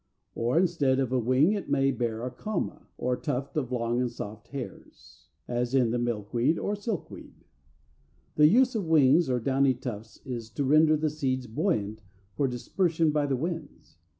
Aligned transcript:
416); 0.33 0.43
or 0.43 0.59
instead 0.59 0.99
of 0.99 1.11
a 1.11 1.19
wing 1.19 1.51
it 1.53 1.69
may 1.69 1.91
bear 1.91 2.23
a 2.25 2.31
Coma, 2.31 2.87
or 2.97 3.15
tuft 3.15 3.55
of 3.55 3.71
long 3.71 4.01
and 4.01 4.09
soft 4.09 4.47
hairs, 4.47 5.27
as 5.47 5.75
in 5.75 5.91
the 5.91 5.99
Milkweed 5.99 6.57
or 6.57 6.73
Silkweed 6.73 7.05
(Fig. 7.35 8.35
417). 8.35 8.35
The 8.37 8.47
use 8.47 8.73
of 8.73 8.87
wings, 8.87 9.29
or 9.29 9.39
downy 9.39 9.75
tufts 9.75 10.19
is 10.25 10.49
to 10.49 10.63
render 10.63 10.97
the 10.97 11.11
seeds 11.11 11.45
buoyant 11.45 12.01
for 12.35 12.47
dispersion 12.47 13.11
by 13.11 13.27
the 13.27 13.35
winds. 13.37 13.99